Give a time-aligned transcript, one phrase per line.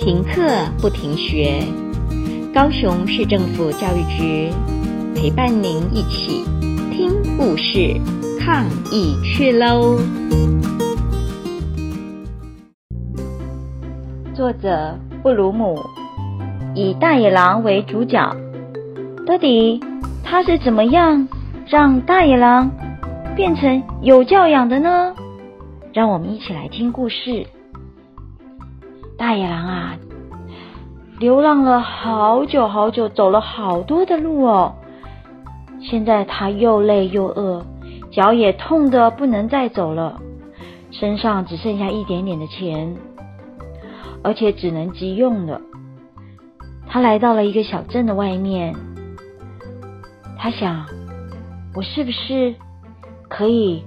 [0.00, 0.40] 停课
[0.80, 1.62] 不停学，
[2.54, 4.50] 高雄市政府教育局
[5.14, 6.42] 陪伴您一起
[6.90, 8.00] 听故事、
[8.40, 9.98] 抗疫去喽！
[14.34, 15.78] 作者布鲁姆，
[16.74, 18.34] 以大野狼为主角，
[19.26, 19.78] 到底
[20.24, 21.28] 他是怎么样
[21.66, 22.70] 让大野狼
[23.36, 25.14] 变成有教养的呢？
[25.92, 27.46] 让我们一起来听故事。
[29.20, 29.96] 大野狼啊，
[31.18, 34.74] 流浪了好久好久，走了好多的路哦。
[35.78, 37.62] 现在他又累又饿，
[38.10, 40.18] 脚也痛得不能再走了，
[40.90, 42.96] 身上只剩下一点点的钱，
[44.24, 45.60] 而且只能急用了。
[46.88, 48.74] 他来到了一个小镇的外面，
[50.38, 50.86] 他想：
[51.74, 52.54] 我是不是
[53.28, 53.84] 可以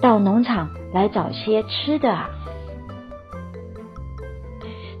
[0.00, 2.30] 到农场来找些吃的啊？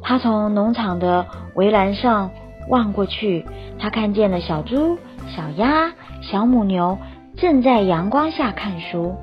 [0.08, 2.30] 他从农场的围栏上
[2.70, 3.44] 望过去，
[3.78, 4.96] 他看见了小猪、
[5.36, 5.92] 小鸭、
[6.22, 6.96] 小母牛
[7.36, 9.16] 正在阳光下看书。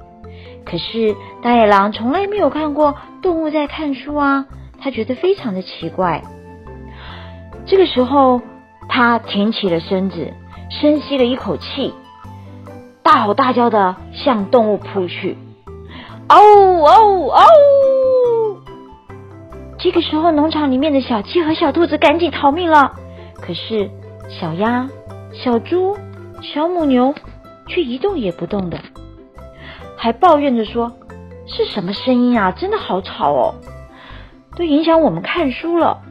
[0.64, 4.45] 可是大野狼从来没有看过动物在看书啊，
[4.80, 6.22] 他觉得非常的奇怪。
[7.66, 8.42] 这个时候，
[8.88, 10.33] 他挺起了身子，
[10.70, 11.95] 深吸了一口气，
[13.02, 15.36] 大吼大叫的向动物扑去。
[16.27, 16.38] 嗷
[16.83, 17.44] 嗷嗷！
[19.86, 22.94] 这个时候，农场里面的小鸡和小兔子赶紧逃命了。
[23.39, 23.92] 可是，
[24.27, 24.89] 小鸭、
[25.31, 25.95] 小猪、
[26.42, 27.14] 小母牛
[27.67, 28.80] 却一动也不动的，
[29.95, 30.92] 还抱怨着说
[31.45, 32.52] ：“是什么声音啊？
[32.52, 33.53] 真的好吵哦，
[34.58, 36.02] 都影响我们看书了。”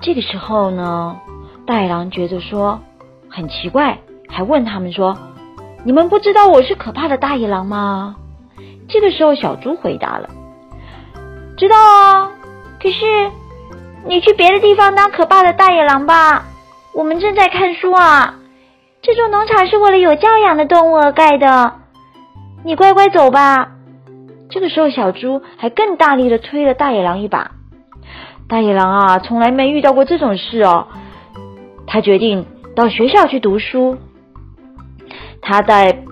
[0.00, 1.18] 这个时候呢，
[1.66, 2.78] 大野狼觉得说
[3.28, 5.18] 很奇怪，还问他们说
[5.84, 8.14] ：“你们不知道我是可怕的大野狼吗？”
[8.88, 10.30] 这个时候，小猪回答了。
[11.60, 12.30] 知道哦，
[12.82, 13.30] 可是
[14.06, 16.46] 你去别的地方当可怕的大野狼吧。
[16.94, 18.36] 我们正在看书啊。
[19.02, 21.74] 这座农场是为了有教养的动物而盖的，
[22.64, 23.72] 你乖乖走吧。
[24.48, 27.50] 这个时候，小猪还更大力的推了大野狼一把。
[28.48, 30.88] 大野狼啊，从来没遇到过这种事哦。
[31.86, 33.98] 他决定到学校去读书。
[35.42, 36.04] 他在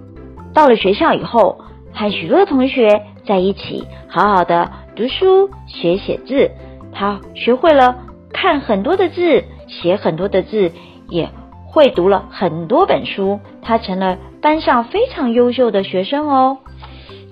[0.53, 1.62] 到了学校以后，
[1.94, 4.71] 和许多的同学在一起，好好的。
[4.97, 6.50] 读书学写字，
[6.93, 7.99] 他学会了
[8.33, 10.72] 看很多的字，写很多的字，
[11.11, 11.28] 也
[11.66, 13.39] 会读了很多本书。
[13.61, 16.56] 他成了班上非常优秀的学生哦。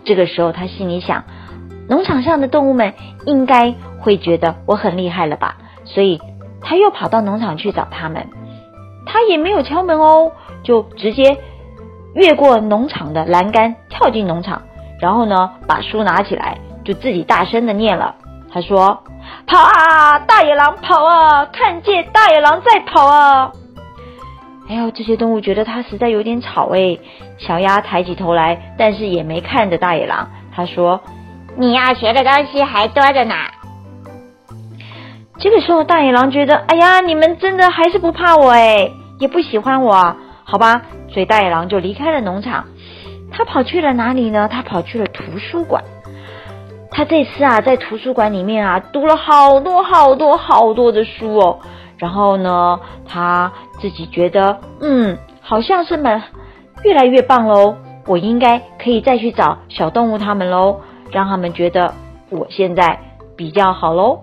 [0.04, 1.24] 这个时候，他心里想：
[1.88, 2.92] 农场上的动物们
[3.24, 5.56] 应该会觉得我很厉害了吧？
[5.86, 6.20] 所以，
[6.60, 8.28] 他又跑到农场去找他们。
[9.06, 10.30] 他也没有敲门哦，
[10.62, 11.38] 就直接
[12.14, 14.62] 越过农场的栏杆，跳进农场，
[15.00, 16.58] 然后呢，把书拿起来。
[16.84, 18.14] 就自己大声的念了，
[18.52, 19.02] 他说
[19.48, 23.50] ：“跑啊，大野狼跑啊，看见大野狼在跑啊！”
[24.70, 26.96] 哎呦，这些动物觉得他实在有点吵哎。
[27.38, 30.30] 小鸭抬起头来，但是也没看着大野狼。
[30.54, 31.00] 他说
[31.58, 33.34] ：“你要学的东西还多着呢。”
[35.40, 40.82] 这个时候，大野狼觉得：“哎呀，你们真的还是不怕我哎，也不喜欢我，好吧？”
[41.12, 42.64] 所以大野狼就离开了农场。
[43.30, 44.48] 他跑去了哪里呢？
[44.48, 45.82] 他跑去了图书馆。
[46.90, 51.58] 他这次啊，在图书馆里面啊，读了好多好多好多的书哦。
[51.98, 56.22] 然后呢，他自己觉得，嗯，好像是蛮
[56.82, 57.76] 越来越棒喽。
[58.06, 61.92] 我应该可以再去找小动物他们喽，让他们觉得
[62.30, 62.98] 我现在
[63.36, 64.20] 比较好喽。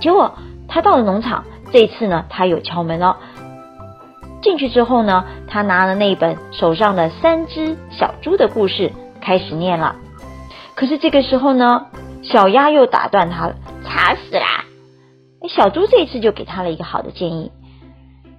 [0.00, 0.34] 结果
[0.68, 3.16] 他到了农场，这次呢，他有敲门了。
[4.42, 9.96] 进去之后呢，他拿了那本手上的三只小猪的故事，开始念了。
[10.74, 11.86] 可是这个时候呢，
[12.22, 14.64] 小鸭又打断他了，吵死啦！
[15.48, 17.50] 小猪这一次就给他了一个好的建议：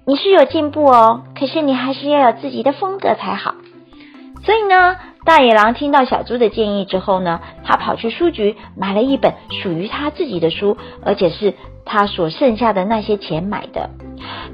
[0.06, 3.54] 你是有进步哦，可是你还是要有自己的风格才好。
[4.44, 13.90] 所以呢，大野狼听到小猪的建议之后呢，他跑去书局买了一本属于他自己的书，而且是他所剩下的那些钱买的。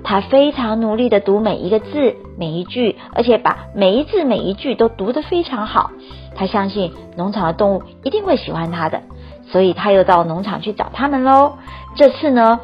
[0.02, 5.90] 他非常努力地读每一个字、每一句，而且把每一字每一句都读得非常好。
[6.37, 9.02] 他相信农场的动物一定会喜欢他的，
[9.46, 11.55] 所以他又到农场去找他们喽。
[11.96, 12.61] 这次呢，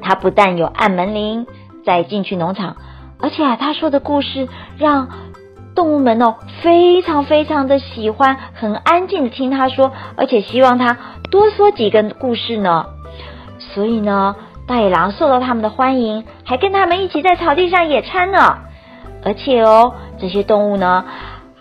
[0.00, 1.46] 他不但有按门铃
[1.84, 2.76] 再进去农场，
[3.20, 4.48] 而且，他说的故事
[4.78, 5.08] 让
[5.74, 10.96] 动物们哦非常非常的喜欢，很安静的听他说，而且希望他
[11.30, 12.86] 多说几个故事呢。
[13.58, 14.34] 所以呢，
[14.66, 18.58] 大野狼受到他们的欢迎，还跟他们一起在草地上野餐呢。
[19.24, 21.04] 而且哦，这些动物呢。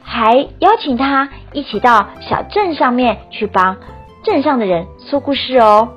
[0.04, 3.78] 还邀请他一起到小镇上面去帮
[4.24, 5.88] 镇上的人说故事哦。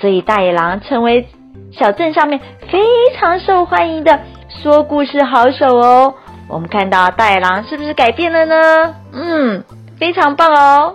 [0.00, 1.26] 所以大野狼成为
[1.72, 2.78] 小镇上面非
[3.18, 6.14] 常受欢迎的说故事好手哦。
[6.48, 8.94] 我们看到大野狼是不是改变了呢？
[9.12, 9.64] 嗯，
[9.98, 10.94] 非常棒哦。